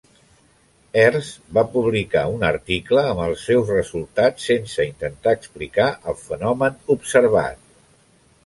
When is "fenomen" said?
6.27-6.83